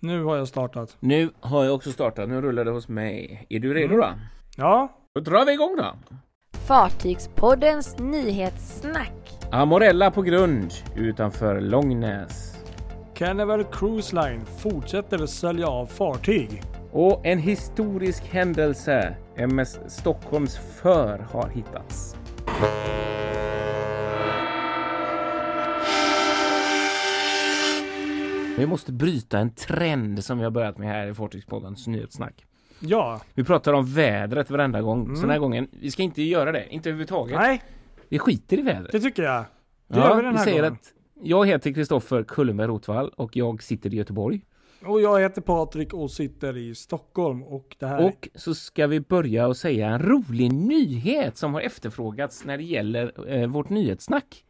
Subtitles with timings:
[0.00, 0.96] Nu har jag startat.
[1.00, 3.46] Nu har jag också startat, nu rullar det hos mig.
[3.48, 4.00] Är du redo Mm.
[4.06, 4.14] då?
[4.56, 5.94] Ja, Då drar vi igång då!
[6.66, 9.12] Fartygspoddens nyhetssnack.
[9.52, 12.56] Amorella på grund utanför Långnäs.
[13.14, 16.62] Carnival Cruise Line fortsätter sälja av fartyg.
[16.92, 19.16] Och en historisk händelse.
[19.36, 22.16] MS Stockholms för har hittats.
[28.60, 32.46] Vi måste bryta en trend som vi har börjat med här i Fartygspoddens nyhetssnack.
[32.80, 35.04] Ja, Vi pratar om vädret varenda gång.
[35.04, 35.16] Mm.
[35.16, 36.66] Så den här gången, vi ska inte göra det.
[36.70, 37.38] Inte överhuvudtaget.
[37.38, 37.62] nej,
[38.08, 38.92] Vi skiter i vädret.
[38.92, 39.44] det tycker jag.
[39.88, 40.72] Det gör vi den här säger gången.
[40.72, 40.92] att
[41.22, 44.40] jag heter Kristoffer Kullenberg Rotvall och jag sitter i Göteborg.
[44.84, 48.04] Och jag heter Patrik och sitter i Stockholm och det här...
[48.04, 52.64] Och så ska vi börja och säga en rolig nyhet som har efterfrågats när det
[52.64, 54.44] gäller eh, vårt nyhetssnack.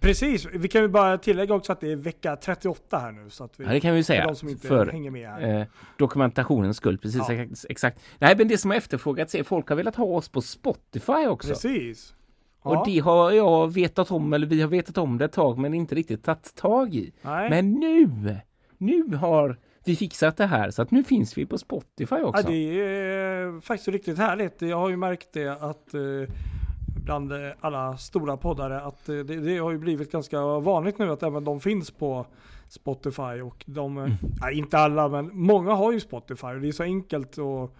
[0.00, 3.30] Precis, vi kan ju bara tillägga också att det är vecka 38 här nu.
[3.30, 4.26] Så att vi, Ja, det kan vi för säga.
[4.26, 5.60] de som inte För hänger med här.
[5.60, 6.98] eh, dokumentationens skull.
[6.98, 7.34] Precis Ja.
[7.34, 8.00] ex- exakt.
[8.18, 11.48] Nej, men det som har efterfrågats är folk har velat ha oss på Spotify också.
[11.48, 12.14] Precis.
[12.64, 15.58] Ja, Och det har jag vetat om, eller vi har vetat om det ett tag,
[15.58, 17.12] men inte riktigt tagit tag i.
[17.22, 17.50] nej.
[17.50, 18.36] Men nu,
[18.78, 22.46] nu har vi fixat det här så att nu finns vi på Spotify Ja, också.
[22.48, 24.62] det är faktiskt riktigt härligt.
[24.62, 26.00] Jag har ju märkt det att eh,
[27.06, 31.10] bland eh, alla stora poddare att eh, det, det har ju blivit ganska vanligt nu
[31.10, 32.26] att även de finns på
[32.68, 34.10] Spotify och de, Mm.
[34.10, 37.70] eh, nej, inte alla men många har ju Spotify och det är så enkelt att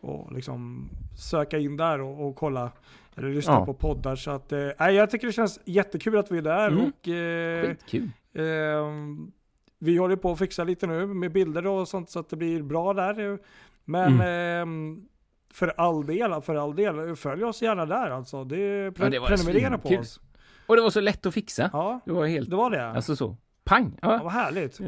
[0.00, 2.70] och liksom söka in där och, och kolla
[3.16, 3.66] eller lyssna Ja.
[3.66, 6.84] på poddar så att eh, jag tycker det känns jättekul att vi är där Mm.
[6.84, 8.10] och eh, Skitkul.
[8.34, 9.32] Ehm,
[9.78, 12.62] vi håller på att fixa lite nu med bilder och sånt så att det blir
[12.62, 13.38] bra där.
[13.84, 15.08] Men ehm,
[15.54, 18.44] för all del, för all del, följ oss gärna där alltså.
[18.44, 18.56] Det,
[18.90, 20.20] pre- Ja, det prenumerera på oss.
[20.66, 21.70] Och det var så lätt att fixa.
[21.72, 22.86] Ja, Det var helt, det var det.
[22.88, 23.98] alltså så, pang!
[24.02, 24.20] ja, Ja.
[24.24, 24.80] vad härligt.
[24.80, 24.86] Eh,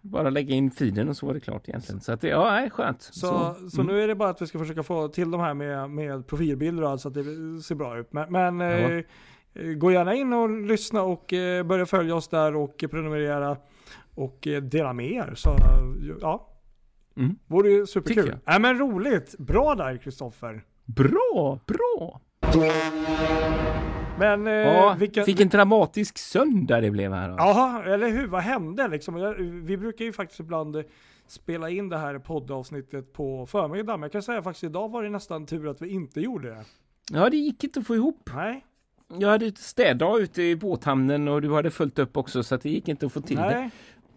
[0.00, 2.00] Bara lägga in feeden och så var det klart egentligen.
[2.00, 3.02] Så att det, ja, skönt.
[3.02, 3.94] Så, så, mm.
[3.94, 6.82] nu är det bara att vi ska försöka få till de här med, med profilbilder
[6.84, 7.24] och allt så att det
[7.62, 8.12] ser bra ut.
[8.12, 9.02] Men, men Ja.
[9.54, 13.56] eh, gå gärna in och lyssna och eh, börja följa oss där och prenumerera
[14.14, 15.32] och eh, dela med er.
[15.36, 15.56] Så
[16.20, 16.48] ja,
[17.16, 17.36] Mm.
[17.46, 18.36] vore ju superkul.
[18.46, 20.64] Nej men roligt, bra där Kristoffer.
[20.84, 22.20] Bra, bra!
[24.18, 25.24] Men eh, Ja, vilken...
[25.24, 27.28] vilken dramatisk söndag det blev här.
[27.28, 28.26] Jaha, eller hur?
[28.26, 29.34] Vad hände liksom?
[29.64, 30.82] Vi brukar ju faktiskt ibland eh,
[31.26, 34.00] spela in det här poddavsnittet på förmiddagen.
[34.00, 36.64] Men jag kan säga faktiskt idag var det nästan tur att vi inte gjorde det.
[37.12, 38.30] Ja, det gick inte att få ihop.
[38.34, 38.64] Nej,
[39.18, 42.70] Jag hade städdag ute i båthamnen och du hade följt upp också så att det
[42.70, 43.70] gick inte att få till det.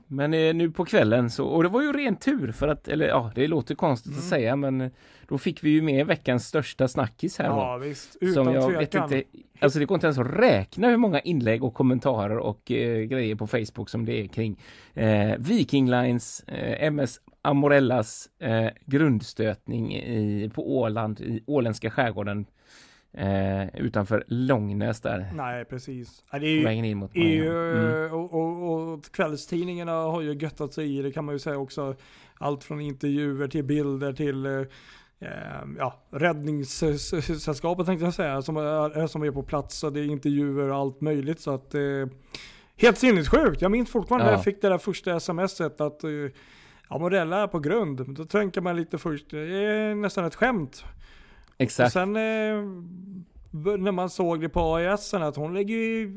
[0.07, 3.07] Men eh, nu på kvällen så, och det var ju ren tur för att, eller
[3.07, 4.19] ja, det låter konstigt Mm.
[4.19, 4.91] att säga men
[5.27, 7.55] då fick vi ju med veckans största snackis här då.
[7.55, 9.13] Ja visst, utan Som jag vet tvekan.
[9.13, 9.29] inte,
[9.59, 13.35] alltså det går inte ens att räkna hur många inlägg och kommentarer och eh, grejer
[13.35, 14.59] på Facebook som det är kring
[14.93, 22.45] eh, Viking Lines, eh, MS Amorellas eh, grundstötning i, på Åland, i åländska skärgården
[23.17, 25.31] eh, utanför Långnäs där.
[25.35, 26.23] Nej, precis.
[26.31, 27.53] Ja, det är ju, in mot Maja.
[27.53, 28.13] Mm.
[28.13, 31.95] och, och, och kvällstidningarna har ju göttat sig i det kan man ju säga också.
[32.39, 34.51] Allt från intervjuer till bilder till eh,
[35.19, 35.29] eh,
[35.77, 39.83] ja, räddningssällskapet tänkte jag säga, som är, som är på plats.
[39.83, 41.39] Och det är intervjuer och allt möjligt.
[41.39, 41.81] Så att, eh,
[42.77, 43.61] helt sinnessjukt.
[43.61, 44.37] Jag minns fortfarande när Ja.
[44.37, 46.09] jag fick det där första smset att eh,
[46.89, 48.15] ja, Morella är på grund.
[48.15, 50.83] Då tänker man lite först, det är nästan ett skämt.
[51.57, 51.93] Och Exakt.
[51.93, 52.63] sen eh,
[53.77, 56.09] när man såg det på AIS att hon lägger ju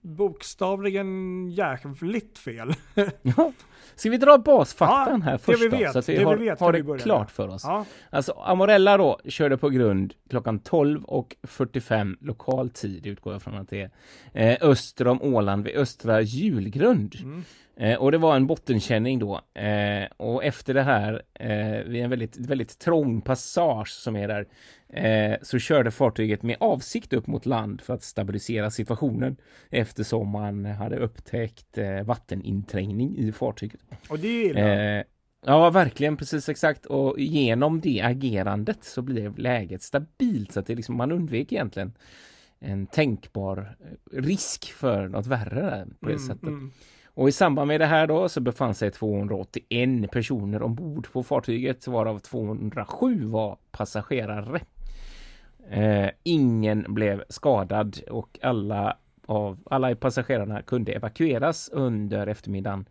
[0.00, 2.74] bokstavligen jävligt fel.
[3.22, 3.52] Ja.
[3.94, 6.24] Ska vi dra basfaktan Ja, här först vi då, vet, så att vi det vi
[6.24, 7.62] har, vet har det vi klart för oss.
[7.64, 13.42] Ja, Alltså Amorella då körde på grund klockan 12 och 45 lokal tid utgår jag
[13.42, 13.90] från att det är.
[14.32, 17.14] Eh, öster om Åland vid Östra Julgrund.
[17.22, 17.44] Mm.
[17.76, 19.40] Eh, och det var en bottenkänning då.
[19.54, 24.46] Eh, och efter det här, eh, vid en väldigt, väldigt trång passage som är där,
[24.88, 29.36] eh, så körde fartyget med avsikt upp mot land för att stabilisera situationen
[29.70, 33.65] eftersom man hade upptäckt eh, vatteninträngning i fartyget.
[34.08, 34.60] Och det är illa.
[34.98, 35.04] Eh,
[35.46, 36.86] ja, verkligen precis exakt.
[36.86, 41.92] Och genom det agerandet så blev läget stabilt så att det liksom, man undvek egentligen
[42.58, 46.42] en tänkbar eh, risk för något värre där på det Mm, sättet.
[46.48, 46.70] mm.
[47.06, 51.86] Och i samband med det här då så befann sig 281 personer ombord på fartyget
[51.86, 54.60] varav 207 var passagerare.
[55.70, 58.96] Eh, ingen blev skadad och alla
[59.26, 62.86] av alla passagerarna kunde evakueras under eftermiddagen.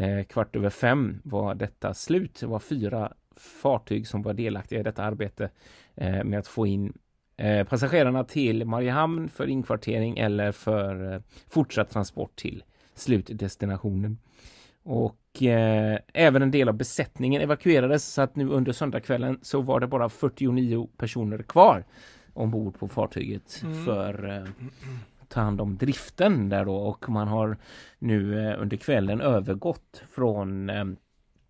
[0.00, 2.40] Eh, kvart över fem var detta slut.
[2.40, 5.50] Det var fyra fartyg som var delaktiga i detta arbete
[5.94, 6.92] eh, med att få in
[7.36, 12.64] eh, passagerarna till Mariehamn för inkvartering eller för eh, fortsatt transport till
[12.94, 14.18] slutdestinationen.
[14.82, 19.80] Och eh, även en del av besättningen evakuerades så att nu under söndagskvällen så var
[19.80, 21.84] det bara 49 personer kvar
[22.34, 23.84] ombord på fartyget Mm.
[23.84, 24.44] för eh,
[25.28, 27.56] ta hand om driften där då och man har
[27.98, 30.84] nu eh, under kvällen övergått från eh,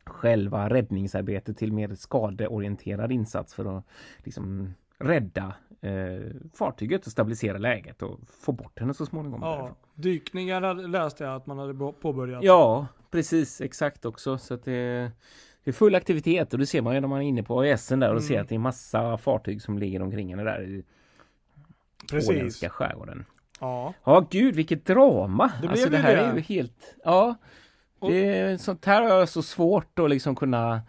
[0.04, 3.84] själva räddningsarbetet till mer skadeorienterad insats för att
[4.24, 6.20] liksom rädda eh,
[6.54, 9.40] fartyget och stabilisera läget och få bort henne så småningom.
[9.42, 9.74] Ja, därifrån.
[9.94, 12.44] dykningar läste jag att man hade påbörjat.
[12.44, 15.10] ja precis exakt också så att det
[15.64, 18.00] det är full aktivitet och det ser man ju när man är inne på AISen
[18.00, 18.22] där och Mm.
[18.22, 20.84] ser att det är massa fartyg som ligger omkring henne där i
[22.10, 22.30] Precis.
[22.30, 23.24] åländska skärgården.
[23.58, 23.94] Ja.
[24.04, 25.52] Ja, gud vilket drama!
[25.62, 26.22] Det alltså det här det.
[26.22, 26.94] är ju helt...
[27.04, 27.34] Ja.
[28.00, 30.80] Det sånt här har jag så svårt att liksom kunna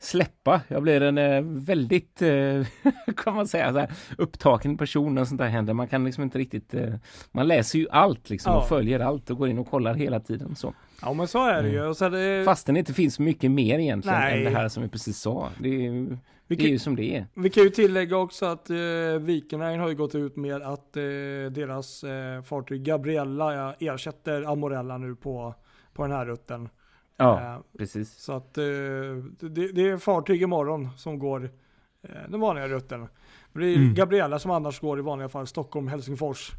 [0.00, 0.60] släppa.
[0.68, 2.66] Jag blir en eh, väldigt, eh,
[3.16, 5.74] kan man säga, så här, upptagen person när sånt här händer.
[5.74, 6.74] Man kan liksom inte riktigt...
[6.74, 6.94] Eh,
[7.32, 8.58] man läser ju allt liksom Ja.
[8.58, 10.56] och följer allt och går in och kollar hela tiden.
[10.56, 10.74] Så.
[11.02, 11.82] Ja, men så är det ju.
[11.86, 14.38] Och så det, Fastän det inte finns mycket mer egentligen Nej.
[14.46, 15.50] än det här som vi precis sa.
[15.60, 16.16] Det är, ju-
[16.46, 17.26] vi, det är kan, ju som det är.
[17.34, 18.76] vi kan ju tillägga också att eh,
[19.20, 21.02] Viking Line har ju gått ut med att eh,
[21.50, 25.54] deras eh, fartyg Gabriella ersätter Amorella nu på,
[25.94, 26.68] på den här rutten.
[27.16, 28.14] Ja, Eh, precis.
[28.14, 28.64] Så att eh,
[29.40, 31.50] det, det är fartyg imorgon som går
[32.02, 33.06] eh, den vanliga rutten.
[33.52, 33.94] Det är Mm.
[33.94, 36.50] Gabriella som annars går i vanliga fall Stockholm-Helsingfors.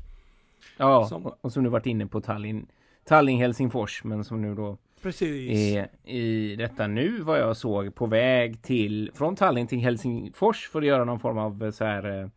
[0.77, 2.65] Ja, Som- och, som nu varit inne på Tallinn,
[3.09, 5.75] Tallinn Helsingfors, men som nu då Precis.
[5.75, 10.79] är i detta nu vad jag såg på väg till från Tallinn till Helsingfors för
[10.79, 12.21] att göra någon form av eh, så här.
[12.21, 12.27] eh,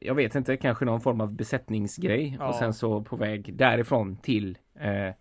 [0.00, 2.48] Jag vet inte, kanske någon form av besättningsgrej Ja.
[2.48, 5.14] och sen så på väg därifrån till eh,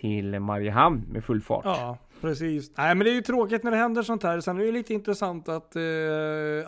[0.00, 1.64] till Mariehamn med full fart.
[1.64, 2.70] Ja, precis.
[2.76, 4.40] Nej men det är ju tråkigt när det händer sånt här.
[4.40, 5.82] Sen är det ju lite intressant att eh,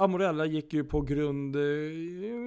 [0.02, 1.62] Amorella gick ju på grund eh,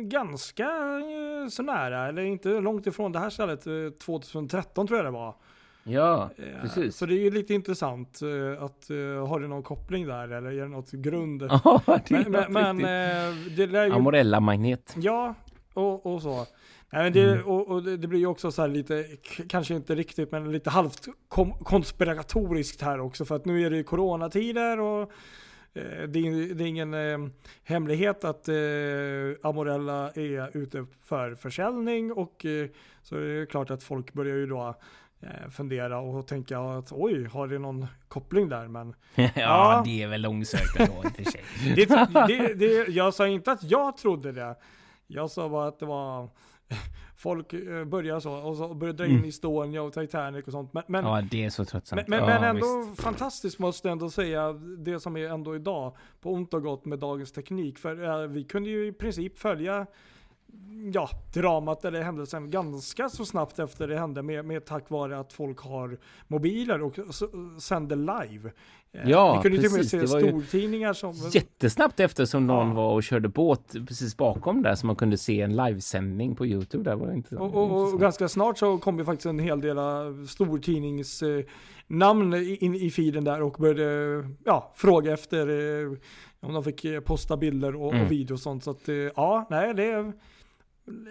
[0.02, 3.74] ganska eh, så nära, eller inte långt ifrån det här stället, eh,
[4.06, 5.36] 2013 tror jag det var.
[5.84, 6.98] Ja, Eh, precis.
[6.98, 10.52] Så det är ju lite intressant eh, att, uh, har det någon koppling där eller
[10.52, 11.42] är det något grund?
[11.64, 13.94] Ja, det är men men, men eh, det ju...
[13.94, 14.96] Amorella magnet.
[14.98, 15.36] Ja,
[15.74, 16.46] och, och så.
[16.92, 17.46] Nej, men det, Mm.
[17.46, 19.06] och, och det, det blir ju också så här lite,
[19.50, 23.26] kanske inte riktigt, men lite halvt kom, konspiratoriskt här också.
[23.26, 25.02] För att nu är det ju coronatider och
[25.74, 27.18] eh, det, är, det är ingen eh,
[27.64, 28.56] hemlighet att eh,
[29.44, 32.12] Amorella är ute för försäljning.
[32.12, 32.68] Och eh,
[33.04, 34.76] så är det klart att folk börjar ju då
[35.52, 38.68] fundera och tänka att oj, har det någon koppling där?
[38.68, 39.82] Men ja, Ja.
[39.86, 41.42] det är väl långsökt ändå i och för sig.
[41.76, 41.86] det,
[42.28, 44.56] det, det, jag sa inte att jag trodde det.
[45.08, 46.30] Jag sa bara att det var
[47.16, 49.30] folk eh, börjar så och så börjar dra in Mm.
[49.30, 50.74] Estonia och Titanic och sånt.
[50.74, 52.08] Men, men, Ja, det är så men, tröttsamt.
[52.08, 53.02] men, ja, men ändå visst.
[53.02, 57.00] fantastiskt måste jag ändå säga det som är ändå idag på ont och gott med
[57.00, 57.78] dagens teknik.
[57.80, 59.86] För eh, vi kunde ju i princip följa
[60.94, 65.34] ja, dramat eller händelsen ganska så snabbt efter det hände med, med tack vare att
[65.34, 65.98] folk har
[66.28, 66.96] mobiler och
[67.62, 68.52] sänder live.
[68.94, 70.12] Eh, Ja, vi kunde ju till och med precis.
[70.12, 72.74] se stortidningar som Jättesnabbt efter som någon Ja.
[72.74, 76.84] var och körde båt precis bakom där så man kunde se en livesändning på Youtube
[76.84, 79.62] där var det inte Och, och, och ganska snart så kom ju faktiskt en hel
[79.62, 79.78] del
[80.28, 85.48] stortidningsnamn eh, in i feeden där och började ja, fråga efter
[85.84, 85.92] eh,
[86.40, 88.06] om de fick posta bilder och, Mm.
[88.06, 88.64] och video och sånt.
[88.64, 90.14] Så att ja, nej det är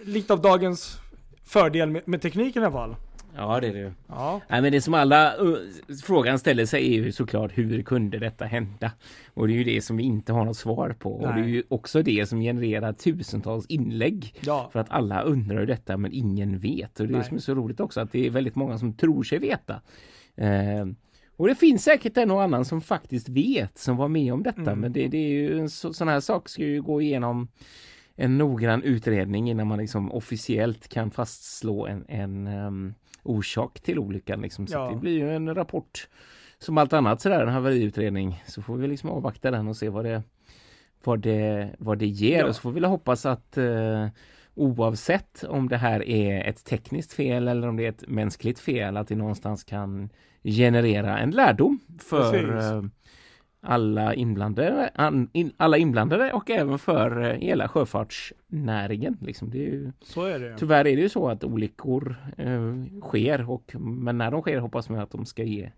[0.05, 0.99] lite av dagens
[1.45, 2.97] fördel med, med tekniken i alla fall.
[3.37, 5.57] Ja det är det Ja, Nej men det som alla uh,
[6.03, 8.93] frågan ställer sig är ju såklart hur kunde detta hända?
[9.35, 11.13] Och det är ju det som vi inte har något svar på.
[11.13, 11.51] Och det är Nej.
[11.51, 14.35] ju också det som genererar tusentals inlägg.
[14.41, 17.01] ja, För att alla undrar detta men ingen vet.
[17.01, 17.29] Och det är det Nej.
[17.29, 19.81] som är så roligt också att det är väldigt många som tror sig veta.
[20.37, 20.87] Eh,
[21.37, 24.61] och det finns säkert en och annan som faktiskt vet som var med om detta.
[24.61, 24.81] Mm.
[24.81, 27.49] Men det, det är ju en så, sån här sak ska ju gå igenom
[28.21, 34.41] en noggrann utredning innan man liksom officiellt kan fastslå en, en ehm, orsak till olyckan.
[34.41, 34.67] Liksom.
[34.67, 34.91] Så Ja.
[34.91, 36.09] det blir ju en rapport
[36.59, 38.43] som allt annat sådär, en haveriutredning.
[38.47, 40.23] Så får vi liksom avvakta den och se vad det,
[41.05, 42.39] vad det, vad det ger.
[42.39, 42.47] Ja.
[42.47, 44.07] Och så får vi hoppas att eh,
[44.55, 48.97] oavsett om det här är ett tekniskt fel eller om det är ett mänskligt fel,
[48.97, 50.09] att det någonstans kan
[50.43, 52.91] generera en lärdom för
[53.61, 59.17] alla inblandade, an, in, alla inblandade och även för eh, hela sjöfartsnäringen.
[59.21, 59.51] Liksom.
[59.51, 60.57] Det är ju, så är det.
[60.59, 64.89] tyvärr är det ju så att olyckor eh, sker, och, men när de sker hoppas
[64.89, 65.71] man att de ska ge,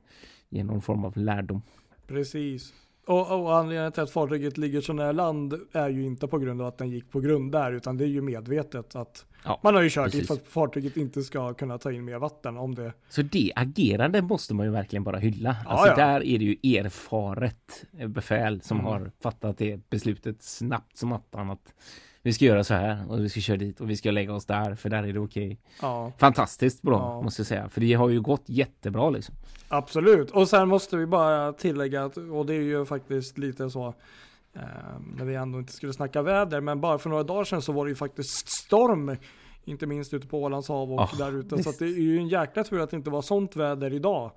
[0.48, 1.62] ge någon form av lärdom.
[2.06, 2.74] Precis.
[3.06, 6.60] Och, och anledningen till att fartyget ligger så nära land är ju inte på grund
[6.60, 9.74] av att den gick på grund där, utan det är ju medvetet att Ja, man
[9.74, 10.20] har ju kört precis.
[10.20, 12.92] dit för att fartyget inte ska kunna ta in mer vatten om det.
[13.08, 15.56] Så det agerande måste man ju verkligen bara hylla.
[15.64, 15.96] Ja, alltså ja.
[15.96, 18.86] där är det ju erfaret befäl som Mm.
[18.92, 21.74] har fattat det beslutet snabbt som attan att
[22.22, 24.46] Vi ska göra så här och vi ska köra dit och vi ska lägga oss
[24.46, 25.58] där för där är det okej.
[25.82, 27.22] Ja, Fantastiskt bra Ja.
[27.22, 27.68] måste jag säga.
[27.68, 29.34] För det har ju gått jättebra liksom.
[29.68, 30.30] absolut.
[30.30, 33.86] Och sen måste vi bara tillägga att, och det är ju faktiskt lite så,
[34.54, 34.60] eh,
[35.16, 37.84] när vi ändå inte skulle snacka väder, men bara för några dagar sedan så var
[37.84, 39.16] det ju faktiskt storm.
[39.64, 41.62] Inte minst ute på Ålands hav och Ja, där ute.
[41.62, 44.30] Så det är ju en jäkla tur att det inte var sånt väder idag.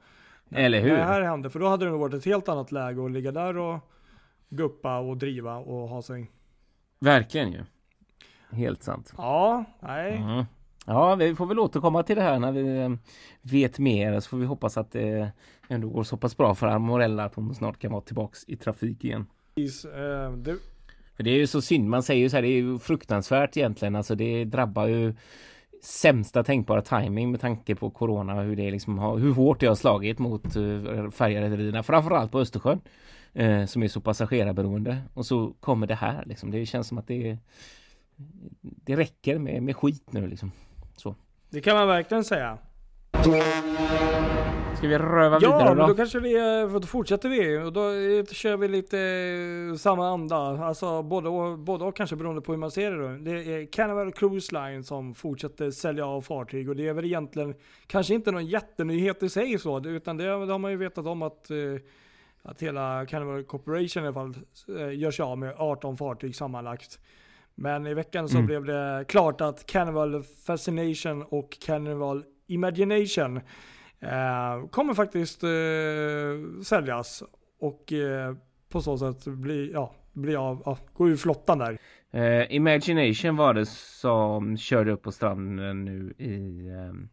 [0.51, 0.89] Eller hur?
[0.97, 3.31] Det här hände, för då hade det nog varit ett helt annat läge att ligga
[3.31, 3.79] där och
[4.49, 6.31] guppa och driva och ha sig.
[6.99, 7.63] Verkligen ju.
[8.53, 9.13] Helt sant.
[9.17, 10.15] Ja, nej.
[10.17, 10.45] Mm.
[10.85, 12.89] Ja, vi får väl återkomma till det här när vi eh,
[13.41, 14.19] vet mer.
[14.19, 15.31] Så får vi hoppas att det
[15.67, 19.03] ändå går så pass bra för Armorella att hon snart kan vara tillbaks i trafik
[19.03, 19.25] igen.
[19.55, 20.55] Precis, eh, det,
[21.17, 21.89] För det är ju så synd.
[21.89, 23.95] Man säger ju så här, det är ju fruktansvärt egentligen.
[23.95, 25.13] Alltså det drabbar ju
[25.83, 29.75] sämsta tänkbara timing med tanke på corona hur det liksom har, hur hårt det har
[29.75, 32.81] slagit mot uh, färjerederierna, framförallt på Östersjön.
[33.33, 35.01] eh, som är så passagerarberoende.
[35.13, 36.51] Och så kommer det här liksom.
[36.51, 37.37] Det känns som att det
[38.61, 40.51] det räcker med, med skit nu liksom.
[41.49, 42.57] det kan man verkligen säga.
[44.77, 45.87] Ska vi röva Ja, vidare då?
[45.87, 50.07] då kanske vi, eh, då fortsätter vi och då eh, kör vi lite eh, samma
[50.07, 50.37] anda.
[50.37, 53.07] Alltså både och, både och kanske beroende på hur man ser det då.
[53.07, 57.55] Det är Carnival Cruise Line som fortsätter sälja av fartyg och det är väl egentligen
[57.87, 61.21] kanske inte någon jättenyhet i sig så, utan det, det har man ju vetat om
[61.21, 61.51] att
[62.45, 64.35] att hela Carnival Corporation i alla fall
[64.93, 66.99] gör sig av med 18 fartyg sammanlagt.
[67.55, 68.45] Men i veckan så Mm.
[68.47, 73.37] blev det klart att Carnival Fascination och Carnival Imagination
[73.99, 75.49] eh, kommer faktiskt eh,
[76.63, 77.23] säljas
[77.59, 78.35] och eh,
[78.69, 81.77] på så sätt bli, ja, bli av, ja, gå ur flottan där.
[82.11, 87.09] Eh, Imagination var det som körde upp på stranden nu i, ehm,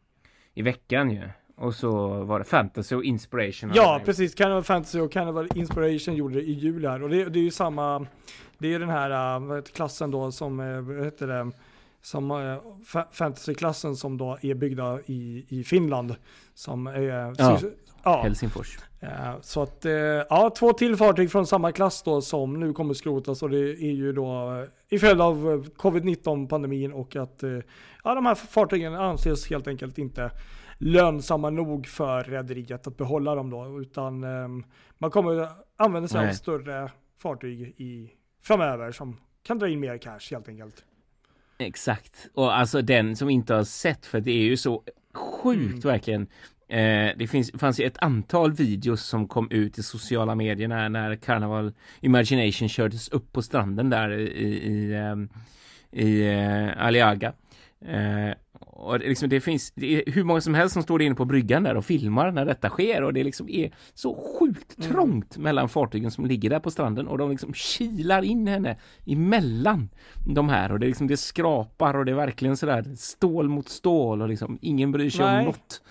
[0.54, 1.28] i veckan ju.
[1.61, 3.71] Och så var det Fantasy och Inspiration.
[3.75, 4.35] Ja, precis.
[4.35, 7.02] Carnival Fantasy och Carnival Inspiration gjorde det i jul här.
[7.02, 8.07] Och det, det är ju samma,
[8.59, 9.11] det är den här
[9.50, 11.50] äh, heter klassen då som, äh, vad heter det,
[12.02, 12.37] som äh,
[12.87, 16.14] fa- fantasy-klassen som då är byggda i, i Finland.
[16.55, 17.00] Som är,
[17.38, 17.59] Ja.
[18.02, 18.23] ja.
[18.23, 18.79] Helsingfors.
[19.40, 19.85] Så att,
[20.29, 23.93] ja, två till fartyg från samma klass då som nu kommer skrotas och det är
[23.93, 27.45] ju då i följd av eh, covid-19 pandemin och att
[28.05, 30.31] ja, de här fartygen anses helt enkelt inte
[30.81, 34.49] lönsamma nog för rederiet att behålla dem då utan eh,
[34.99, 38.11] man kommer använda sig av större fartyg i
[38.43, 40.85] framöver som kan dra in mer cash helt enkelt.
[41.59, 42.29] Exakt.
[42.35, 44.83] Och alltså den som inte har sett, för det är ju så
[45.15, 45.81] sjukt Mm.
[45.81, 46.27] verkligen.
[46.69, 50.89] Eh, det finns, fanns ju ett antal videos som kom ut i sociala medier när,
[50.89, 55.29] när Carnival Imagination kördes upp på stranden där i, i, ehm,
[55.91, 57.33] i eh, Aliaga.
[57.85, 61.15] Eh, och det, liksom, det finns det är hur många som helst som står inne
[61.15, 64.93] på bryggan där och filmar när detta sker och det liksom är så sjukt Mm.
[64.93, 69.89] trångt mellan fartygen som ligger där på stranden och de liksom kilar in henne emellan
[70.27, 74.23] de här och det liksom det skrapar och det är verkligen sådär stål mot stål
[74.23, 75.39] och liksom ingen bryr sig Nej.
[75.41, 75.83] om något.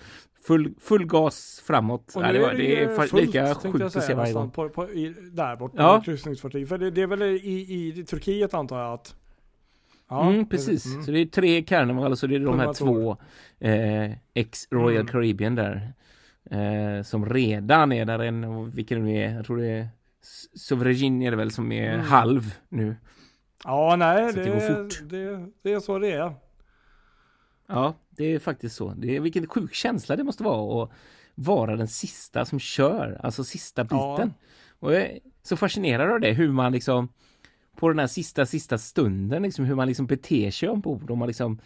[0.46, 2.12] Full, full gas framåt.
[2.16, 4.50] Och Ja, nu det, var, det ju är fullt, lika sjukt att se varje gång.
[4.50, 6.02] På, på, i, där borta Ja.
[6.04, 6.68] kryssningsfartyg.
[6.68, 9.14] För det, det är väl i, i, i Turkiet antar jag att...
[10.10, 10.86] Ja, mm, precis.
[10.86, 11.02] Mm.
[11.02, 13.16] Så det är tre Carnival och så det är de här två
[13.58, 15.06] eh, ex Royal Mm.
[15.06, 15.92] Caribbean där.
[16.50, 19.88] Eh, som redan är där en, och vilken det är, jag tror det är
[20.54, 22.06] Sovereign är det väl som är Mm.
[22.06, 22.96] halv nu.
[23.64, 25.00] Ja, nej, det, det går fort.
[25.10, 26.34] det, det är så det är.
[27.66, 28.94] Ja, det är faktiskt så.
[28.96, 30.90] Det är, vilken sjuk känsla det måste vara att
[31.34, 34.14] vara den sista som kör, alltså sista Ja.
[34.16, 34.34] biten.
[34.78, 37.08] Och jag är så fascinerad av det, hur man liksom
[37.80, 41.10] på den här sista, sista stunden, liksom hur man liksom beter sig ombord.
[41.10, 41.58] Om man liksom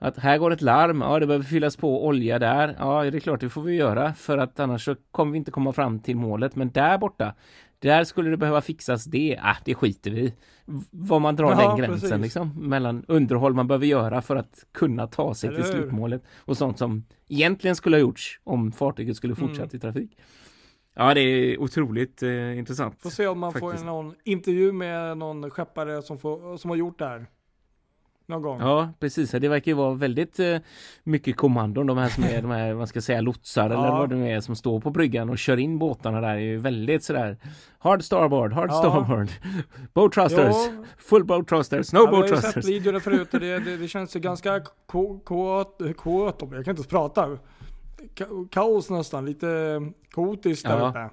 [0.00, 3.20] att här går ett larm, ja det behöver fyllas på olja där, ja det är
[3.20, 6.16] klart det får vi göra för att annars så kommer vi inte komma fram till
[6.16, 6.56] målet.
[6.56, 7.34] Men där borta,
[7.78, 10.34] där skulle det behöva fixas det, äh, det skiter vi
[10.90, 12.22] Var man drar Ja, den gränsen precis.
[12.22, 15.80] liksom mellan underhåll man behöver göra för att kunna ta sig till Eller hur?
[15.80, 19.48] slutmålet och sånt som egentligen skulle ha gjorts om fartyget skulle Mm.
[19.48, 20.10] fortsatt i trafik.
[20.98, 23.02] Ja, det är otroligt eh, intressant.
[23.02, 23.78] Får se om man Faktiskt.
[23.78, 27.26] får någon intervju med någon skeppare som, får, som har gjort det här.
[28.26, 28.60] Någon gång.
[28.60, 29.30] Ja, precis.
[29.30, 30.56] Det verkar ju vara väldigt eh,
[31.04, 31.86] mycket kommandon.
[31.86, 33.98] De här som är de här, vad ska jag säga, lotsar eller Ja.
[33.98, 36.28] vad det nu är som står på bryggan och kör in båtarna där.
[36.28, 37.36] är ju väldigt sådär
[37.78, 38.78] hard starboard, hard Ja.
[38.78, 39.28] starboard.
[39.94, 40.84] Boat thrusters, Jo.
[40.98, 42.64] full boat thrusters, no Ja, boat har ju sett thrusters.
[42.74, 46.86] videorna förut och det, det, det känns ju ganska ko- ko- jag kan inte ens
[46.86, 47.38] prata.
[48.14, 50.88] Ka- Kaos nästan, lite kaotiskt där Ja.
[50.88, 51.10] uppe.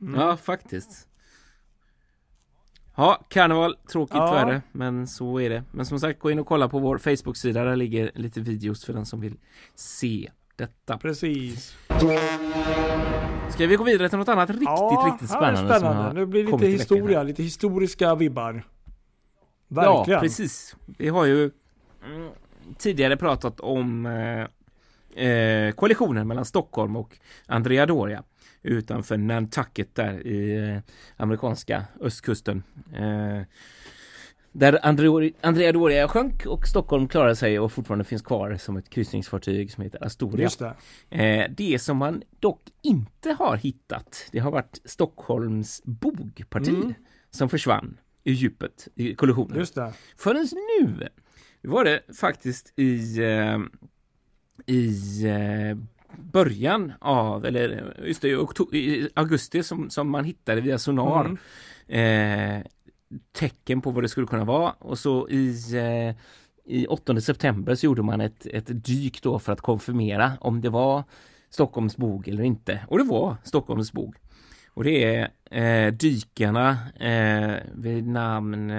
[0.00, 0.20] Mm.
[0.20, 1.06] Ja, faktiskt.
[2.96, 4.32] Ja, karneval, tråkigt Ja.
[4.32, 5.64] värre, men så är det.
[5.72, 7.64] Men som sagt, gå in och kolla på vår Facebook-sida.
[7.64, 9.36] Där ligger lite videos för den som vill
[9.74, 10.98] se detta.
[10.98, 11.76] Precis.
[13.50, 15.56] Ska vi gå vidare till något annat riktigt, ja, riktigt ja, spännande?
[15.74, 16.12] som spännande.
[16.20, 18.66] Nu blir det lite historia, lite historiska vibbar.
[19.68, 20.10] Verkligen.
[20.16, 20.76] Ja, precis.
[20.98, 21.50] Vi har ju
[22.06, 22.30] mm,
[22.78, 24.06] tidigare pratat om
[25.16, 28.22] eh, koalitionen mellan Stockholm och Andrea Doria
[28.62, 30.78] utanför Nantucket där i eh,
[31.16, 32.62] amerikanska östkusten.
[32.94, 33.40] Eh,
[34.52, 38.90] där Andrea, Andrea Doria sjönk och Stockholm klarade sig och fortfarande finns kvar som ett
[38.90, 40.42] kryssningsfartyg som heter Astoria.
[40.42, 40.74] Just det.
[41.10, 46.94] Eh, det som man dock inte har hittat, det har varit Stockholms bogparti Mm.
[47.30, 49.58] som försvann i djupet i kollisionen.
[49.58, 49.92] Just det.
[50.16, 50.48] Förrän
[50.80, 51.08] nu
[51.62, 53.58] var det faktiskt i, eh,
[54.66, 54.88] i
[55.26, 55.78] eh,
[56.32, 58.28] början av, eller just det,
[58.72, 61.36] i, augusti som, som man hittade via sonar
[61.88, 62.60] Mm.
[62.60, 62.66] eh,
[63.32, 66.16] tecken på vad det skulle kunna vara och så i eh,
[66.64, 70.68] i 8 september så gjorde man ett, ett dyk då för att konfirmera om det
[70.70, 71.04] var
[71.50, 72.80] Stockholms bog eller inte.
[72.88, 74.16] Och det var Stockholms bog.
[74.74, 78.70] Och det är eh, dykarna eh, vid namn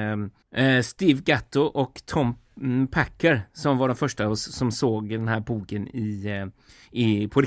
[0.55, 5.39] eh, Steve Gatto och Tom mm, Packer som var de första som såg den här
[5.39, 6.47] bogen i, eh,
[6.91, 7.43] i på,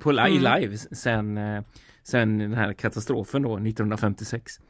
[0.00, 0.32] på Mm.
[0.32, 1.62] live sen, eh,
[2.02, 4.60] sen den här katastrofen då 1956.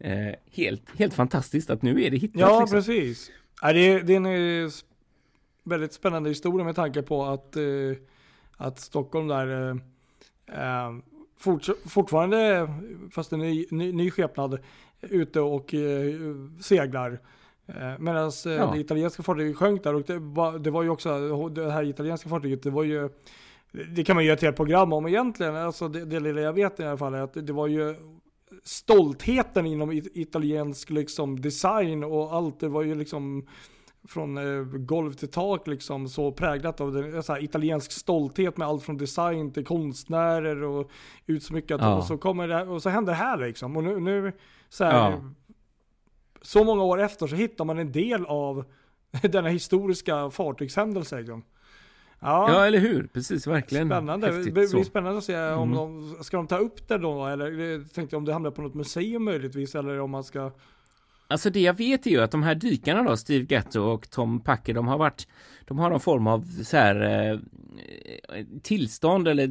[0.00, 2.40] Eh, helt, helt fantastiskt att nu är det hittat.
[2.40, 2.76] Ja, liksom.
[2.76, 3.30] precis.
[3.62, 4.70] Ja, det, är, det är en eh,
[5.64, 7.62] väldigt spännande historia med tanke på att, eh,
[8.56, 9.80] att Stockholm där
[11.40, 12.68] forts- fortfarande,
[13.10, 14.58] fast en ny, ny, ny skepnad,
[15.00, 16.14] ute och eh,
[16.60, 17.20] seglar.
[17.66, 18.70] Eh, Medan eh, Ja.
[18.74, 22.28] det italienska fartyget sjönk där och det var, det var ju också, det här italienska
[22.28, 23.08] fartyget, det var ju
[23.94, 25.56] det kan man göra ett helt program om egentligen.
[25.56, 27.94] Alltså det, det lilla jag vet i alla fall är att det var ju
[28.64, 32.60] stoltheten inom it- italiensk liksom design och allt.
[32.60, 33.46] Det var ju liksom
[34.08, 38.68] från eh, golv till tak liksom så präglat av den, så här, italiensk stolthet med
[38.68, 40.90] allt från design till konstnärer och
[41.26, 41.80] utsmyckat.
[41.80, 41.96] Ja.
[41.96, 43.76] Och så kommer det och så händer det här liksom.
[43.76, 44.32] Och nu, nu
[44.68, 45.20] så här, Ja.
[46.42, 48.64] så många år efter så hittar man en del av
[49.22, 51.18] denna historiska fartygshändelse.
[51.18, 51.42] Liksom.
[52.20, 53.06] Ja, Ja, eller hur?
[53.12, 53.88] Precis, verkligen.
[53.88, 54.26] Spännande.
[54.26, 54.84] Det Häftigt blir så.
[54.84, 55.76] spännande att se om Mm.
[56.14, 57.26] de, ska de ta upp det då?
[57.26, 60.50] Eller eh, tänkte jag om det hamnar på något museum möjligtvis, eller om man ska...
[61.30, 64.40] Alltså det jag vet är ju att de här dykarna då, Steve Gatto och Tom
[64.40, 65.28] Packer, de har varit,
[65.64, 67.38] de har någon form av så här eh,
[68.62, 69.48] tillstånd eller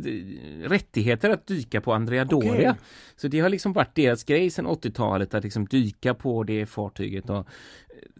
[0.70, 2.52] rättigheter att dyka på Andrea Doria.
[2.52, 2.74] Okej.
[3.16, 7.30] Så det har liksom varit deras grej sedan 80-talet att liksom dyka på det fartyget
[7.30, 7.44] och eh,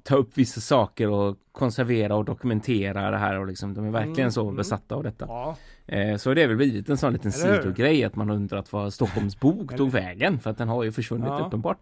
[0.04, 4.20] ta upp vissa saker och konservera och dokumentera det här och liksom de är verkligen
[4.20, 4.56] Mm, så mm.
[4.56, 5.26] besatta av detta.
[5.28, 8.94] Ja, Eh, så det är väl blivit en sån liten sidogrej att man undrat vad
[8.94, 11.46] Stockholms bok tog vägen för att den har ju försvunnit Ja.
[11.48, 11.78] uppenbart.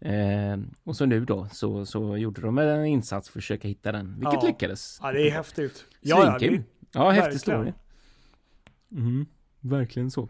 [0.00, 3.92] Eh, och så nu då så, så gjorde de en insats för att försöka hitta
[3.92, 4.46] den, vilket Ja.
[4.48, 4.98] lyckades.
[5.02, 5.84] ja det är häftigt.
[6.00, 7.38] Ja, ja, det, Ja, häftig verkligen.
[7.38, 7.72] story.
[8.92, 9.26] Mm,
[9.60, 10.28] verkligen så.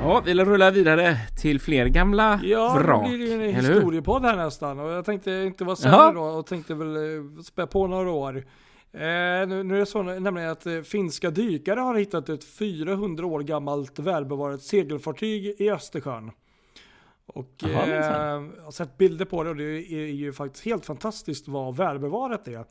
[0.00, 3.08] Ja, vi rullar vidare till fler gamla ja vrak.
[3.10, 3.74] det blir ju en eller hur?
[3.74, 4.78] historiepodd här nästan.
[4.80, 8.36] Och jag tänkte inte vara sämre då och tänkte väl eh, spä på några år.
[8.92, 9.00] Eh,
[9.48, 13.40] nu, nu är det så nämligen att eh, finska dykare har hittat ett 400 år
[13.40, 16.30] gammalt välbevarat segelfartyg i Östersjön.
[17.26, 17.92] Och Jaha, eh,
[18.56, 22.44] jag har sett bilder på det och det är ju faktiskt helt fantastiskt vad välbevarat
[22.44, 22.64] det är.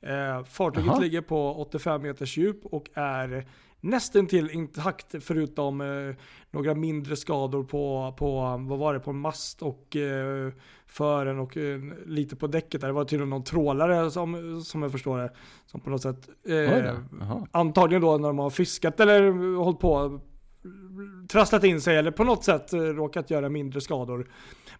[0.00, 0.98] Eh, fartyget Jaha.
[0.98, 3.46] ligger på 85 meters djup och är
[3.80, 6.16] nästan till intakt förutom eh,
[6.50, 10.52] några mindre skador på, på, vad var det, på en mast och eh,
[10.86, 12.88] fören och eh, lite på däcket där.
[12.88, 15.32] Det var tydligen någon trålare som, som jag förstår det,
[15.66, 16.94] som på något sätt eh.
[17.50, 20.20] Antagligen då när de har fiskat eller hållit på
[21.28, 24.28] trasslat in sig eller på något sätt eh, råkat göra mindre skador.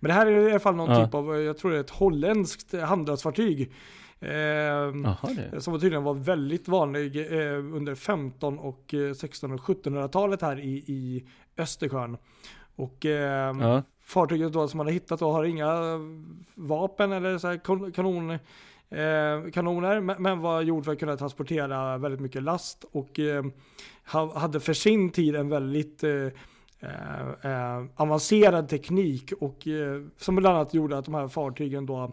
[0.01, 1.05] Men det här är i alla fall någon Ja.
[1.07, 3.73] typ av, eh, jag tror det är ett holländskt handelsfartyg.
[4.21, 5.61] Eh, det.
[5.61, 10.71] som tydligen var väldigt vanlig eh, under 15 och eh, 16 och 1700-talet här i,
[10.77, 11.25] i
[11.59, 12.17] Östersjön.
[12.77, 13.83] Och eh, Ja.
[14.05, 15.75] fartyget då som man har hittat då har inga
[16.55, 17.59] vapen eller så
[17.93, 18.39] kanon,
[18.91, 23.45] eh, kanoner men, men var gjord för att kunna transportera väldigt mycket last och eh,
[24.13, 26.29] ha, hade för sin tid en väldigt eh,
[27.97, 29.69] avancerad teknik och
[30.17, 32.13] som bland annat gjorde att de här fartygen då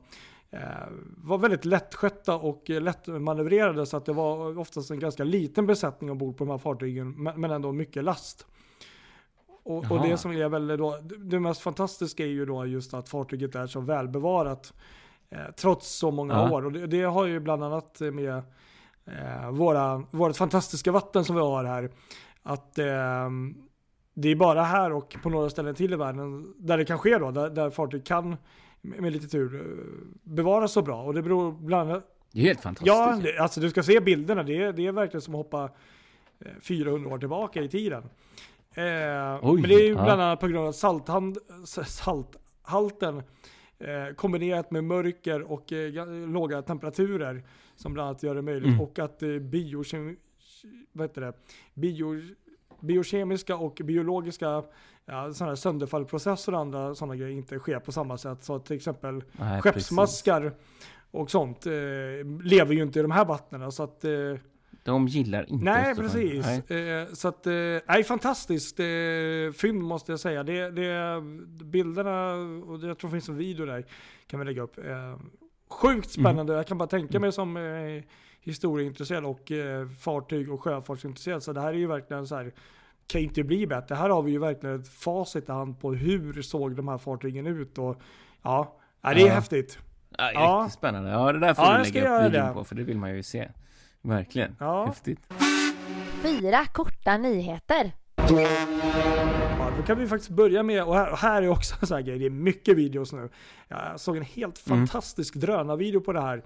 [1.17, 6.37] var väldigt lättskötta och lättmanövrerade så att det var oftast en ganska liten besättning ombord
[6.37, 8.45] på de här fartygen men, ändå mycket last.
[9.63, 13.09] Och, och det som är väl då, det- mest fantastiska är ju då just att
[13.09, 14.73] fartyget är så välbevarat
[15.57, 16.51] trots så många Ja.
[16.51, 16.65] år.
[16.65, 18.35] Och det, det har ju bland annat med
[19.05, 21.89] eh, våra, vårt fantastiska vatten som vi har här.
[22.43, 23.29] Att eh,
[24.13, 27.17] det är bara här och på några ställen till i världen där det kan ske
[27.17, 28.37] då, där, där fartyg kan
[28.81, 29.61] med lite tur eh,
[30.23, 31.03] bevaras så bra.
[31.03, 32.87] Och det beror bland annat Det är helt fantastiskt.
[32.87, 34.43] Ja, det, alltså du ska se bilderna.
[34.43, 35.63] Det är, det är verkligen som att hoppa
[36.39, 38.03] eh, 400 år tillbaka i tiden.
[38.73, 38.83] Eh,
[39.41, 40.03] Oj, men det är ju ja.
[40.03, 43.23] bland annat på grund av salthand, salthalten Eh,
[44.15, 47.43] kombinerat med mörker och eh, ga- låga temperaturer
[47.75, 48.67] som bland annat gör det möjligt.
[48.67, 48.81] Mm.
[48.81, 50.15] Och att eh, biokemi,
[50.91, 51.33] vad heter det?
[51.73, 52.21] Bio,
[52.79, 54.63] biokemiska och biologiska
[55.05, 58.43] ja, sådana sönderfallprocesser och andra sådana grejer inte sker på samma sätt.
[58.43, 60.53] Så till exempel Nej, skeppsmaskar
[61.11, 61.71] och sånt eh,
[62.43, 63.71] lever ju inte i de här vattnen.
[63.71, 64.41] Så att, eh, precis.
[64.85, 66.11] De gillar inte nej, Östersjön.
[66.11, 66.69] precis.
[66.69, 67.01] Nej.
[67.01, 67.53] Eh, så att, eh,
[67.87, 68.85] nej, fantastiskt eh,
[69.57, 70.43] fynd måste jag säga.
[70.43, 71.21] Det, det,
[71.65, 72.33] bilderna,
[72.65, 73.85] och jag tror det finns en video där,
[74.27, 74.77] kan vi lägga upp.
[74.77, 75.19] Eh,
[75.69, 76.53] sjukt spännande.
[76.53, 78.03] Jag kan bara tänka mig som eh,
[78.41, 81.43] historieintresserad och eh, fartyg och sjöfartsintresserad.
[81.43, 82.53] Så det här är ju verkligen så här,
[83.07, 83.95] kan inte bli bättre.
[83.95, 87.47] Här har vi ju verkligen ett facit i hand på hur såg de här fartygen
[87.47, 87.77] ut.
[87.77, 88.01] Och,
[88.41, 89.33] ja, det är Ja.
[89.33, 89.79] häftigt.
[90.17, 90.59] Ja, Ja.
[90.63, 91.09] Riktigt spännande.
[91.09, 92.53] Ja, det där får Ja, du lägga upp videon det.
[92.53, 93.49] på, för det vill man ju se.
[94.05, 94.55] Verkligen.
[94.59, 94.85] Ja.
[94.85, 95.19] Häftigt.
[96.21, 97.91] Fyra korta nyheter.
[99.59, 101.95] Ja, då kan vi faktiskt börja med, och här, och här är också en sån
[101.95, 103.29] här grej, det är mycket videos nu.
[103.67, 104.87] Jag såg en helt Mm.
[104.87, 106.43] fantastisk drönarvideo på det här.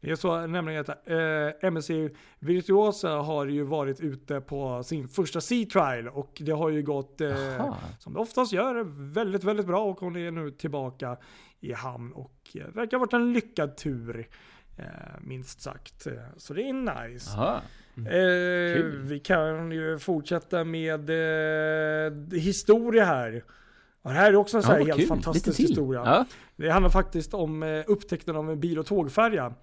[0.00, 1.90] Det är så nämligen att eh, MSC
[2.38, 7.20] Virtuosa har ju varit ute på sin första Sea Trial och det har ju gått,
[7.20, 11.16] eh, som det oftast gör, väldigt, väldigt bra och hon är nu tillbaka
[11.60, 14.28] i hamn och eh, verkar ha varit en lyckad tur.
[14.80, 14.86] Eh,
[15.20, 16.06] minst sagt.
[16.06, 16.72] Eh, Så det är
[17.08, 17.30] nice.
[17.96, 23.44] Eh, vi kan ju fortsätta med eh, historia här.
[24.02, 25.06] Och det här är också en Ja, här helt kul.
[25.08, 26.02] fantastisk historia.
[26.04, 26.24] Ja.
[26.56, 29.54] Det handlar faktiskt om eh, upptäckten av en bil och tågfärja.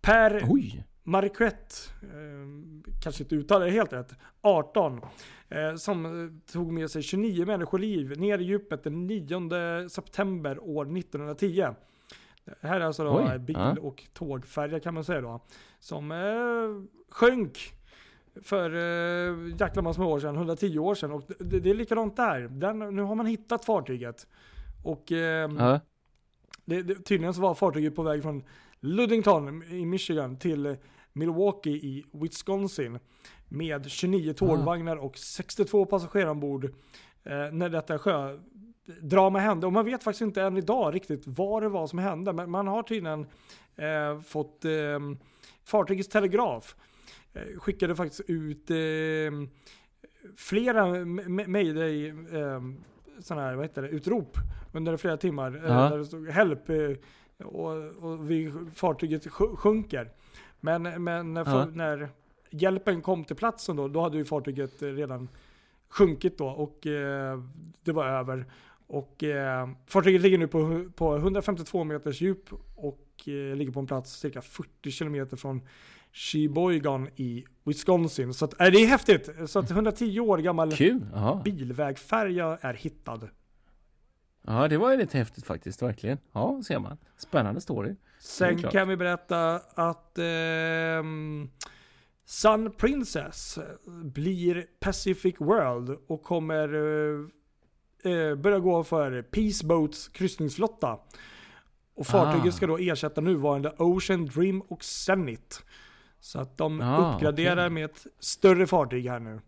[0.00, 0.84] Per Oj.
[1.02, 5.00] Marquette, eh, kanske inte uttalar det helt rätt, 18.
[5.48, 11.66] Eh, som tog med sig 29 människoliv ner i djupet den 9 september år 1910.
[12.60, 13.76] Det här är alltså då Oj, bil ja.
[13.82, 15.40] och tågfärja kan man säga då.
[15.80, 17.58] Som eh, sjönk
[18.42, 21.12] för eh, jäkla massor med år sedan, 110 år sedan.
[21.12, 22.40] Och det, det är likadant där.
[22.40, 24.26] Den, nu har man hittat fartyget.
[24.84, 25.80] Och eh, Ja.
[26.64, 28.42] det, det, tydligen så var fartyget på väg från
[28.80, 30.76] Ludington i Michigan till
[31.12, 32.98] Milwaukee i Wisconsin.
[33.48, 36.64] Med 29 tågvagnar och 62 passagerare ombord.
[37.24, 37.98] Eh, när detta
[38.86, 39.66] sjödrama hände.
[39.66, 42.32] Och man vet faktiskt inte än idag riktigt vad det var som hände.
[42.32, 43.26] Men man har tydligen
[43.76, 44.70] eh, fått eh,
[45.64, 46.76] fartygets telegraf.
[47.34, 48.76] Eh, skickade faktiskt ut eh,
[50.36, 50.86] flera
[51.46, 52.60] mayday eh,
[53.20, 54.36] sådana här, vad heter det, utrop
[54.72, 55.56] under flera timmar.
[55.64, 55.88] eh, Ja.
[55.90, 56.90] Där det stod help eh,
[57.46, 57.72] och,
[58.04, 60.10] och vi, fartyget sj- sjunker.
[60.60, 61.66] Men, men när, Ja.
[61.74, 62.08] när
[62.50, 65.28] hjälpen kom till platsen då, då hade ju fartyget redan
[65.88, 67.40] sjunkit då och eh,
[67.84, 68.46] det var över.
[68.86, 73.86] Och eh, fartyget ligger nu på, på 152 meters djup och eh, ligger på en
[73.86, 75.60] plats cirka 40 kilometer från
[76.12, 78.34] Sheboygan i Wisconsin.
[78.34, 79.30] Så att, eh, det är häftigt.
[79.46, 81.06] Så att 110 år gammal Kul.
[81.44, 83.28] Bilvägfärja är hittad.
[84.42, 85.82] ja, det var ju lite häftigt faktiskt.
[85.82, 86.18] Verkligen.
[86.32, 86.96] Ja, ser man.
[87.16, 87.94] Spännande story.
[88.18, 91.50] Sen kan vi berätta att ehm,
[92.24, 93.58] Sun Princess
[94.04, 97.26] blir Pacific World och kommer eh,
[98.06, 100.98] eh, börja gå för Peace Boats kryssningsflotta.
[101.96, 102.56] Och fartyget Ah.
[102.56, 105.62] ska då ersätta nuvarande Ocean Dream och Zenit.
[106.20, 107.70] Så att de Ah, uppgraderar okej.
[107.70, 109.40] med ett större fartyg här nu.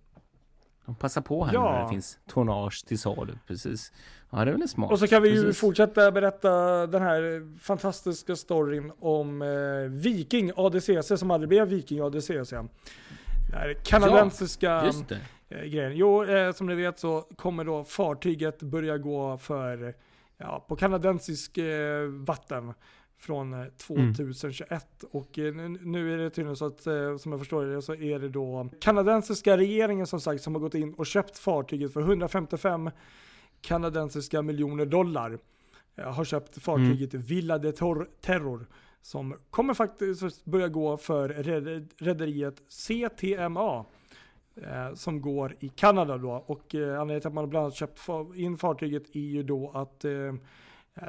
[0.87, 1.71] De passar på här Ja.
[1.73, 3.33] nu när det finns tonnage till salu.
[3.47, 3.93] Precis.
[4.31, 4.91] Ja, det är väl smart.
[4.93, 5.61] Och så kan vi ju Precis.
[5.61, 9.49] fortsätta berätta den här fantastiska storyn om eh,
[9.91, 12.51] Viking ADCC som aldrig blev Viking ADCC.
[13.51, 15.19] Den kanadensiska det.
[15.49, 15.97] Eh, grejen.
[15.97, 19.95] Jo, eh, som ni vet så kommer då fartyget börja gå för,
[20.37, 22.73] ja, på kanadensisk eh, vatten
[23.21, 25.05] från eh, 2021.
[25.11, 28.19] Och eh, nu- är det tydligen så att, eh, som jag förstår det, så är
[28.19, 32.91] det då kanadensiska regeringen som sagt som har gått in och köpt fartyget för 155
[33.61, 35.39] kanadensiska miljoner dollar.
[36.05, 38.67] Har köpt fartyget Villa de Tor- Terror.
[39.03, 43.85] Som kommer faktiskt börja gå för red- rederiet CTMA.
[44.63, 46.31] Eh, som går i Kanada då.
[46.47, 48.01] Och eh, anledningen till att man bland annat köpt
[48.35, 50.35] in fartyget är ju då att, eh, eh,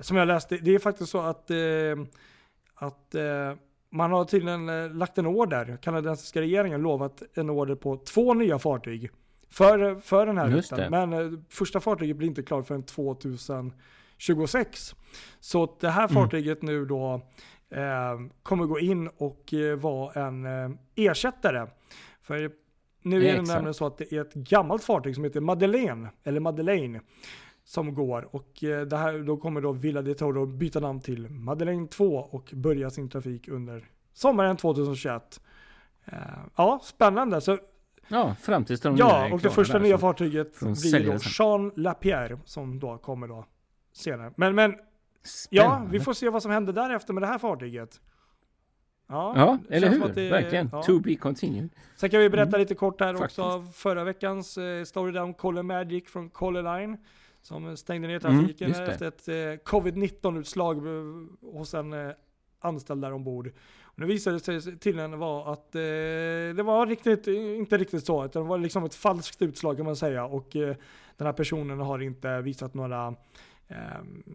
[0.01, 1.57] som jag läste, det är faktiskt så att, eh,
[2.75, 3.53] att eh,
[3.89, 4.65] man har tydligen
[4.97, 9.09] lagt en order, kanadensiska regeringen lovat en order på två nya fartyg.
[9.51, 10.91] För, för den här rutten.
[10.91, 14.95] Men första fartyget blir inte klart förrän 2026.
[15.39, 16.13] Så det här Mm.
[16.13, 17.21] fartyget nu då
[17.69, 21.67] eh, kommer gå in och eh, vara en eh, ersättare.
[22.21, 22.51] För
[23.01, 26.39] nu är det nämligen så att det är ett gammalt fartyg som heter Madeleine, eller
[26.39, 27.01] Madeleine,
[27.63, 28.35] som går.
[28.35, 32.15] Och eh, det här, då kommer då Villa de Toro byta namn till Madeleine 2
[32.15, 35.41] och börja sin trafik under sommaren 2021.
[36.05, 36.13] Eh,
[36.55, 37.41] ja, spännande.
[37.41, 37.57] Så,
[38.12, 41.17] Ja, fram tills de nya ja, och det första där, nya så- fartyget blir då.
[41.39, 43.45] Jean Lapierre som då kommer då
[43.93, 44.33] senare.
[44.38, 44.71] Men, men
[45.49, 45.91] Ja, Spännande.
[45.91, 48.01] vi får se vad som händer därefter med det här fartyget.
[49.10, 50.08] Ja, det eller hur?
[50.15, 50.69] det- Verkligen.
[50.72, 50.84] ja.
[50.84, 51.69] To be continued.
[51.95, 53.39] Sen kan vi berätta Mm, lite kort här faktiskt.
[53.39, 56.98] också av förra veckans eh, story om Colin Magic från Colin Line.
[57.41, 58.91] Som stängde ner Mm, trafiken det.
[58.91, 61.04] efter ett eh, covid-19 utslag eh,
[61.58, 62.12] hos en eh,
[62.60, 63.52] anställd där ombord.
[63.82, 65.82] Och nu visade det sig tydligen vara att eh,
[66.56, 69.95] det var riktigt, inte riktigt så, utan det var liksom ett falskt utslag kan man
[69.95, 70.26] säga.
[70.26, 70.76] Och eh,
[71.17, 73.08] den här personen har inte visat några,
[73.67, 73.78] eh,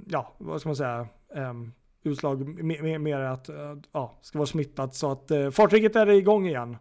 [0.06, 1.52] ja vad ska man säga, eh,
[2.06, 4.94] utslag mer, mer, att, eh, ja, ska vara smittat.
[4.94, 6.76] Så att eh, fartyget är igång igen.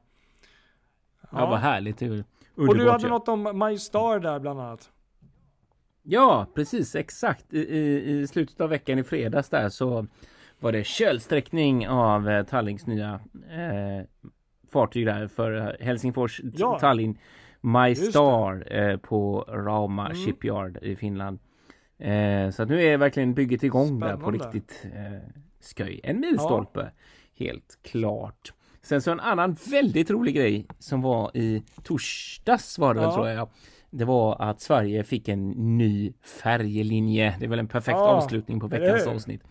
[1.32, 2.02] Ja, vad härligt.
[2.02, 2.24] Väl
[2.56, 3.10] Och du underbart hade ju.
[3.10, 4.90] något om My Star där bland annat.
[6.04, 7.54] Ja, precis exakt.
[7.54, 10.08] I, i, I slutet av veckan i fredags där så
[10.60, 14.06] var det kölsträckning av eh, Tallings nya eh,
[14.72, 16.80] fartyg där för eh, Helsingfors Ja.
[16.80, 17.18] Tallinn
[17.62, 18.10] My Just.
[18.10, 20.18] Star eh, på Rauma Mm.
[20.18, 21.40] Shipyard i Finland.
[22.04, 24.46] Eh, så att nu är verkligen bygget igång där på Spännande.
[24.58, 26.00] riktigt eh, skoj.
[26.04, 26.92] En milstolpe,
[27.40, 28.54] helt klart.
[28.82, 33.16] Sen så en annan väldigt rolig grej som var i torsdags var det väl Ja.
[33.16, 33.50] tror jag.
[33.90, 36.14] Det var att Sverige fick en ny
[36.44, 37.36] färjelinje.
[37.40, 39.42] Det är väl en perfekt Ja, avslutning på veckans avsnitt.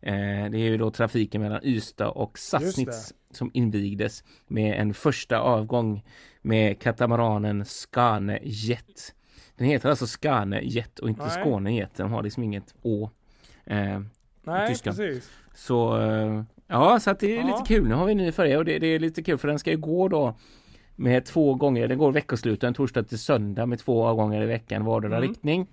[0.00, 0.12] Eh,
[0.50, 6.04] det är ju då trafiken mellan Ystad och Sassnitz som invigdes med en första avgång
[6.42, 9.14] med katamaranen Skane Jet.
[9.56, 11.30] Den heter alltså Skane Jet och inte Nej.
[11.30, 11.94] Skåne Jet.
[11.94, 13.10] Den har liksom inget Å.
[13.66, 14.00] Eh,
[14.44, 14.98] Nej, Tyskland.
[14.98, 15.30] precis.
[15.54, 17.46] så eh, ja, så att det är Ja.
[17.46, 17.88] lite kul.
[17.88, 19.70] Nu har vi en ny färja och det, det är lite kul för den ska
[19.70, 20.34] ju gå då
[20.96, 21.88] med två gånger.
[21.88, 25.28] Den går veckosluten torsdag till söndag med två avgångar i veckan vardera Mm.
[25.28, 25.66] riktning.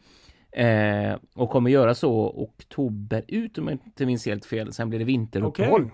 [0.51, 4.73] Eh, och kommer göra så oktober ut om jag inte minns helt fel.
[4.73, 5.89] Sen blir det vinteruppehåll.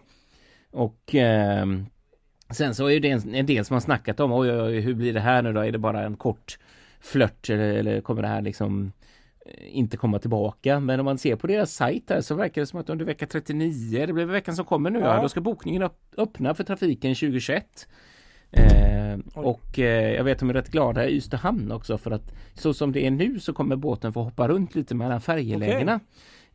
[0.72, 1.86] Och ehm,
[2.50, 4.94] sen så är det en, en del som har snackat om oj, oj, oj, hur
[4.94, 5.62] blir det här nu då?
[5.62, 6.60] Är det bara en kort
[7.06, 8.92] flört eller, eller kommer det här liksom
[9.46, 10.80] eh, inte komma tillbaka?
[10.80, 13.26] Men om man ser på deras sajt här så verkar det som att under vecka
[13.26, 15.22] 39, det blir veckan som kommer nu, ja.
[15.22, 17.88] Då ska bokningen öppna för trafiken 2021.
[18.52, 22.12] Eh, och eh, jag vet att de är rätt glada i Ystad hamn också för
[22.12, 25.94] att så som det är nu så kommer båten få hoppa runt lite mellan färjelägena.
[25.94, 26.00] Eh,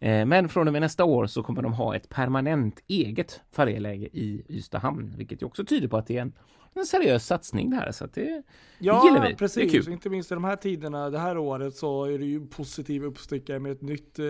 [0.00, 4.44] Men från och med nästa år så kommer de ha ett permanent eget färjeläge i
[4.48, 6.32] Ystad hamn, vilket också tyder på att det är en,
[6.74, 7.92] en seriös satsning det här.
[7.92, 8.42] Så att det,
[8.78, 9.28] Ja, gillar vi.
[9.28, 9.72] Det är precis.
[9.72, 9.92] kul.
[9.92, 13.58] Inte minst i de här tiderna, det här året, så är det ju positiv uppstickare
[13.58, 14.24] med ett nytt, eh,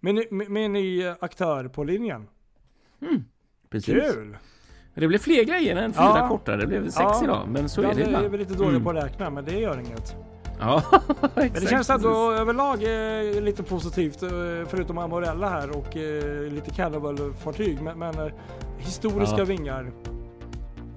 [0.00, 2.26] med, med, med en ny eh, aktör på linjen.
[3.70, 3.94] precis.
[4.14, 4.36] Kul!
[4.94, 6.28] Det blev fler grejer än fyra Ja.
[6.28, 6.56] korta.
[6.56, 7.20] Det blev sex Ja.
[7.24, 8.28] idag, men så är det är ibland.
[8.28, 8.84] vi lite dåliga Mm.
[8.84, 10.16] på att räkna, men det gör inget.
[10.60, 10.82] Ja,
[11.34, 14.28] Men det känns ändå överlag eh, lite positivt, eh,
[14.68, 17.82] förutom Amorella här och eh, lite Carnival-fartyg.
[17.82, 18.32] Men, men eh,
[18.78, 19.44] historiska Ja.
[19.44, 19.92] vingar.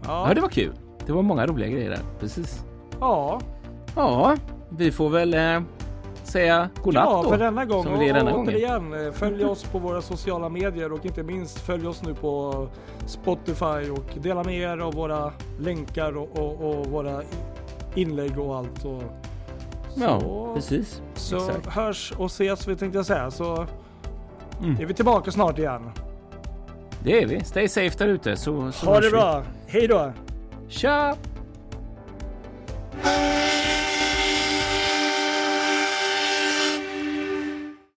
[0.05, 0.71] Ja, Ja, det var kul.
[1.05, 1.99] Det var många roliga grejer där.
[2.19, 2.63] Precis.
[2.99, 3.39] ja,
[3.95, 4.35] Ja,
[4.69, 5.61] vi får väl eh,
[6.23, 7.29] säga godnatt ja då.
[7.29, 7.83] för denna gång.
[7.83, 8.47] som denna och gången.
[8.53, 12.67] återigen, eh, följ oss på våra sociala medier och inte minst följ oss nu på
[13.05, 17.21] Spotify och dela med er av våra länkar och, och, och våra
[17.95, 18.85] inlägg och allt.
[18.85, 19.03] Och,
[20.01, 21.01] Ja, så, precis.
[21.15, 21.65] så Exakt.
[21.67, 23.31] hörs och ses, vi tänkte jag säga.
[23.31, 23.67] Så
[24.63, 24.81] Mm.
[24.81, 25.89] är vi tillbaka snart igen.
[27.03, 27.43] Det är vi.
[27.43, 29.11] Stay safe där ute så, så Ha det vi.
[29.11, 29.43] bra.
[29.67, 30.11] Hej då!
[30.67, 31.15] Tja!